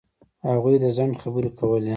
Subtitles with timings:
[0.49, 1.89] هغوی د ځنډ خبرې کولې.